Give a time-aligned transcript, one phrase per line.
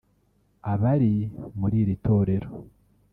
[0.71, 1.13] Abari
[1.59, 2.49] muri iri torero